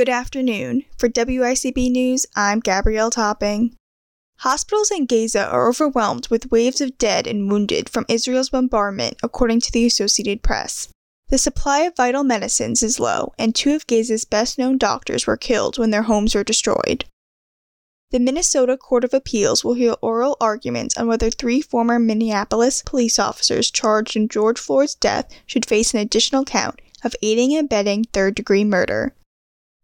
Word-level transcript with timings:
Good 0.00 0.08
afternoon. 0.08 0.86
For 0.96 1.10
WICB 1.10 1.90
News, 1.90 2.24
I'm 2.34 2.60
Gabrielle 2.60 3.10
Topping. 3.10 3.76
Hospitals 4.38 4.90
in 4.90 5.04
Gaza 5.04 5.46
are 5.46 5.68
overwhelmed 5.68 6.28
with 6.28 6.50
waves 6.50 6.80
of 6.80 6.96
dead 6.96 7.26
and 7.26 7.50
wounded 7.50 7.90
from 7.90 8.06
Israel's 8.08 8.48
bombardment, 8.48 9.18
according 9.22 9.60
to 9.60 9.70
the 9.70 9.84
Associated 9.84 10.42
Press. 10.42 10.88
The 11.28 11.36
supply 11.36 11.80
of 11.80 11.96
vital 11.98 12.24
medicines 12.24 12.82
is 12.82 12.98
low, 12.98 13.34
and 13.38 13.54
two 13.54 13.74
of 13.74 13.86
Gaza's 13.86 14.24
best 14.24 14.56
known 14.56 14.78
doctors 14.78 15.26
were 15.26 15.36
killed 15.36 15.76
when 15.76 15.90
their 15.90 16.04
homes 16.04 16.34
were 16.34 16.44
destroyed. 16.44 17.04
The 18.10 18.20
Minnesota 18.20 18.78
Court 18.78 19.04
of 19.04 19.12
Appeals 19.12 19.64
will 19.64 19.74
hear 19.74 19.96
oral 20.00 20.38
arguments 20.40 20.96
on 20.96 21.08
whether 21.08 21.30
three 21.30 21.60
former 21.60 21.98
Minneapolis 21.98 22.80
police 22.80 23.18
officers 23.18 23.70
charged 23.70 24.16
in 24.16 24.28
George 24.28 24.58
Floyd's 24.58 24.94
death 24.94 25.28
should 25.44 25.66
face 25.66 25.92
an 25.92 26.00
additional 26.00 26.46
count 26.46 26.80
of 27.04 27.14
aiding 27.20 27.54
and 27.54 27.66
abetting 27.66 28.04
third 28.04 28.34
degree 28.34 28.64
murder. 28.64 29.14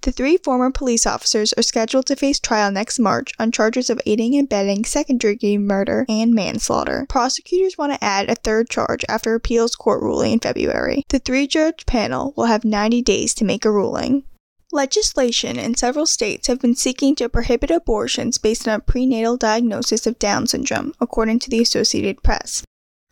The 0.06 0.12
three 0.12 0.36
former 0.36 0.70
police 0.70 1.04
officers 1.04 1.52
are 1.54 1.64
scheduled 1.64 2.06
to 2.06 2.14
face 2.14 2.38
trial 2.38 2.70
next 2.70 3.00
March 3.00 3.32
on 3.40 3.50
charges 3.50 3.90
of 3.90 4.00
aiding 4.06 4.36
and 4.36 4.44
abetting 4.44 4.84
second 4.84 5.18
degree 5.18 5.58
murder 5.58 6.06
and 6.08 6.32
manslaughter. 6.32 7.06
Prosecutors 7.08 7.76
want 7.76 7.92
to 7.92 8.04
add 8.04 8.30
a 8.30 8.36
third 8.36 8.70
charge 8.70 9.04
after 9.08 9.34
appeals 9.34 9.74
court 9.74 10.00
ruling 10.00 10.34
in 10.34 10.38
February. 10.38 11.02
The 11.08 11.18
three 11.18 11.48
judge 11.48 11.86
panel 11.86 12.34
will 12.36 12.44
have 12.44 12.64
90 12.64 13.02
days 13.02 13.34
to 13.34 13.44
make 13.44 13.64
a 13.64 13.70
ruling. 13.72 14.22
Legislation 14.70 15.58
in 15.58 15.74
several 15.74 16.06
states 16.06 16.46
have 16.46 16.60
been 16.60 16.76
seeking 16.76 17.16
to 17.16 17.28
prohibit 17.28 17.72
abortions 17.72 18.38
based 18.38 18.68
on 18.68 18.74
a 18.74 18.78
prenatal 18.78 19.36
diagnosis 19.36 20.06
of 20.06 20.20
Down 20.20 20.46
syndrome, 20.46 20.92
according 21.00 21.40
to 21.40 21.50
the 21.50 21.60
Associated 21.60 22.22
Press. 22.22 22.62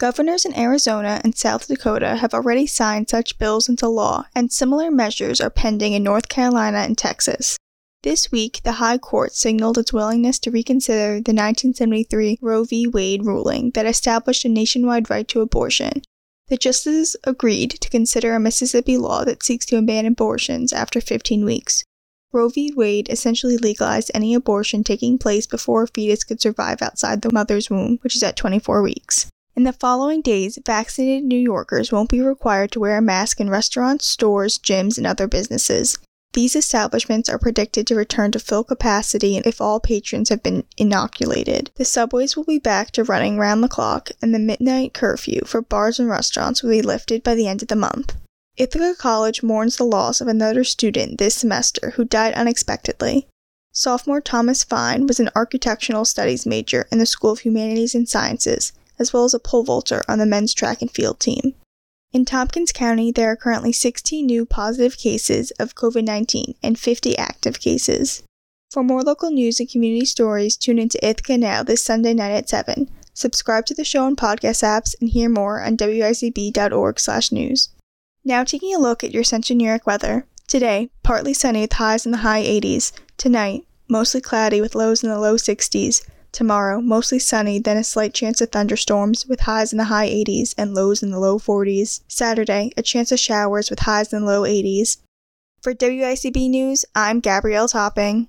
Governors 0.04 0.44
in 0.44 0.54
Arizona 0.54 1.18
and 1.24 1.34
South 1.34 1.66
Dakota 1.66 2.16
have 2.16 2.34
already 2.34 2.66
signed 2.66 3.08
such 3.08 3.38
bills 3.38 3.70
into 3.70 3.88
law, 3.88 4.26
and 4.34 4.52
similar 4.52 4.90
measures 4.90 5.40
are 5.40 5.48
pending 5.48 5.94
in 5.94 6.02
North 6.02 6.28
Carolina 6.28 6.80
and 6.80 6.98
Texas. 6.98 7.56
This 8.02 8.30
week, 8.30 8.60
the 8.64 8.72
High 8.72 8.98
Court 8.98 9.34
signaled 9.34 9.78
its 9.78 9.94
willingness 9.94 10.38
to 10.40 10.50
reconsider 10.50 11.22
the 11.22 11.32
1973 11.32 12.36
Roe 12.42 12.64
v. 12.64 12.86
Wade 12.86 13.24
ruling 13.24 13.70
that 13.70 13.86
established 13.86 14.44
a 14.44 14.50
nationwide 14.50 15.08
right 15.08 15.26
to 15.28 15.40
abortion, 15.40 16.02
the 16.48 16.58
justices 16.58 17.16
agreed 17.24 17.70
to 17.70 17.88
consider 17.88 18.34
a 18.34 18.38
Mississippi 18.38 18.98
law 18.98 19.24
that 19.24 19.42
seeks 19.42 19.64
to 19.64 19.80
ban 19.80 20.04
abortions 20.04 20.74
after 20.74 21.00
15 21.00 21.46
weeks. 21.46 21.82
Roe 22.30 22.50
v. 22.50 22.74
Wade 22.76 23.08
essentially 23.08 23.56
legalized 23.56 24.10
any 24.12 24.34
abortion 24.34 24.84
taking 24.84 25.16
place 25.16 25.46
before 25.46 25.84
a 25.84 25.88
fetus 25.88 26.24
could 26.24 26.42
survive 26.42 26.82
outside 26.82 27.22
the 27.22 27.32
mother's 27.32 27.70
womb, 27.70 27.96
which 28.02 28.14
is 28.14 28.22
at 28.22 28.36
24 28.36 28.82
weeks. 28.82 29.30
In 29.56 29.62
the 29.62 29.72
following 29.72 30.20
days, 30.20 30.58
vaccinated 30.66 31.22
New 31.22 31.38
Yorkers 31.38 31.92
won't 31.92 32.10
be 32.10 32.20
required 32.20 32.72
to 32.72 32.80
wear 32.80 32.98
a 32.98 33.02
mask 33.02 33.38
in 33.40 33.48
restaurants, 33.48 34.04
stores, 34.04 34.58
gyms, 34.58 34.98
and 34.98 35.06
other 35.06 35.28
businesses. 35.28 35.96
These 36.32 36.56
establishments 36.56 37.28
are 37.28 37.38
predicted 37.38 37.86
to 37.86 37.94
return 37.94 38.32
to 38.32 38.40
full 38.40 38.64
capacity 38.64 39.36
if 39.36 39.60
all 39.60 39.78
patrons 39.78 40.30
have 40.30 40.42
been 40.42 40.64
inoculated. 40.76 41.70
The 41.76 41.84
subways 41.84 42.36
will 42.36 42.42
be 42.42 42.58
back 42.58 42.90
to 42.92 43.04
running 43.04 43.38
round 43.38 43.62
the 43.62 43.68
clock, 43.68 44.10
and 44.20 44.34
the 44.34 44.40
midnight 44.40 44.92
curfew 44.92 45.42
for 45.46 45.62
bars 45.62 46.00
and 46.00 46.08
restaurants 46.08 46.64
will 46.64 46.70
be 46.70 46.82
lifted 46.82 47.22
by 47.22 47.36
the 47.36 47.46
end 47.46 47.62
of 47.62 47.68
the 47.68 47.76
month. 47.76 48.16
Ithaca 48.56 48.96
College 48.98 49.44
mourns 49.44 49.76
the 49.76 49.84
loss 49.84 50.20
of 50.20 50.26
another 50.26 50.64
student 50.64 51.18
this 51.18 51.36
semester 51.36 51.90
who 51.90 52.04
died 52.04 52.34
unexpectedly. 52.34 53.28
Sophomore 53.70 54.20
Thomas 54.20 54.64
Fine 54.64 55.06
was 55.06 55.20
an 55.20 55.30
architectural 55.36 56.04
studies 56.04 56.44
major 56.44 56.88
in 56.90 56.98
the 56.98 57.06
School 57.06 57.30
of 57.30 57.40
Humanities 57.40 57.94
and 57.94 58.08
Sciences, 58.08 58.72
as 58.98 59.12
well 59.12 59.24
as 59.24 59.34
a 59.34 59.38
pole 59.38 59.64
vaulter 59.64 60.02
on 60.08 60.18
the 60.18 60.26
men's 60.26 60.54
track 60.54 60.80
and 60.80 60.90
field 60.90 61.20
team. 61.20 61.54
In 62.12 62.24
Tompkins 62.24 62.70
County, 62.70 63.10
there 63.10 63.30
are 63.30 63.36
currently 63.36 63.72
16 63.72 64.24
new 64.24 64.46
positive 64.46 64.96
cases 64.96 65.50
of 65.58 65.74
COVID 65.74 66.04
19 66.04 66.54
and 66.62 66.78
50 66.78 67.18
active 67.18 67.58
cases. 67.58 68.22
For 68.70 68.84
more 68.84 69.02
local 69.02 69.30
news 69.30 69.58
and 69.60 69.68
community 69.68 70.06
stories, 70.06 70.56
tune 70.56 70.78
into 70.78 71.04
Ithaca 71.04 71.38
Now 71.38 71.62
this 71.62 71.82
Sunday 71.82 72.14
night 72.14 72.32
at 72.32 72.48
7. 72.48 72.88
Subscribe 73.14 73.66
to 73.66 73.74
the 73.74 73.84
show 73.84 74.04
on 74.04 74.16
podcast 74.16 74.62
apps 74.62 74.94
and 75.00 75.10
hear 75.10 75.28
more 75.28 75.60
on 75.60 75.76
wicb.org/news. 75.76 77.68
Now 78.24 78.44
taking 78.44 78.74
a 78.74 78.78
look 78.78 79.04
at 79.04 79.12
your 79.12 79.24
York 79.66 79.86
weather. 79.86 80.26
Today, 80.46 80.90
partly 81.02 81.34
sunny 81.34 81.62
with 81.62 81.74
highs 81.74 82.06
in 82.06 82.12
the 82.12 82.18
high 82.18 82.42
80s. 82.42 82.92
Tonight, 83.16 83.66
mostly 83.88 84.20
cloudy 84.20 84.60
with 84.60 84.74
lows 84.74 85.02
in 85.02 85.08
the 85.08 85.18
low 85.18 85.36
60s. 85.36 86.02
Tomorrow, 86.34 86.80
mostly 86.80 87.20
sunny, 87.20 87.60
then 87.60 87.76
a 87.76 87.84
slight 87.84 88.12
chance 88.12 88.40
of 88.40 88.50
thunderstorms 88.50 89.24
with 89.24 89.42
highs 89.42 89.72
in 89.72 89.78
the 89.78 89.84
high 89.84 90.08
80s 90.08 90.52
and 90.58 90.74
lows 90.74 91.00
in 91.00 91.12
the 91.12 91.20
low 91.20 91.38
40s. 91.38 92.00
Saturday, 92.08 92.72
a 92.76 92.82
chance 92.82 93.12
of 93.12 93.20
showers 93.20 93.70
with 93.70 93.78
highs 93.78 94.12
in 94.12 94.22
the 94.22 94.26
low 94.26 94.42
80s. 94.42 94.96
For 95.62 95.72
WICB 95.72 96.50
News, 96.50 96.84
I'm 96.92 97.20
Gabrielle 97.20 97.68
Topping. 97.68 98.26